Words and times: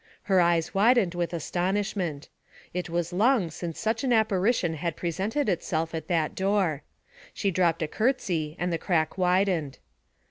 Her 0.23 0.41
eyes 0.41 0.73
widened 0.73 1.13
with 1.13 1.31
astonishment. 1.31 2.27
It 2.73 2.89
was 2.89 3.13
long 3.13 3.51
since 3.51 3.79
such 3.79 4.03
an 4.03 4.11
apparition 4.11 4.73
had 4.73 4.95
presented 4.95 5.47
itself 5.47 5.93
at 5.93 6.07
that 6.07 6.33
door. 6.33 6.81
She 7.35 7.51
dropped 7.51 7.83
a 7.83 7.87
curtsy, 7.87 8.55
and 8.57 8.73
the 8.73 8.79
crack 8.79 9.15
widened. 9.15 9.77